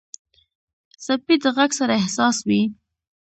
[1.05, 2.61] سپي د غږ سره حساس وي.